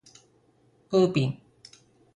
[0.93, 1.39] ウーピン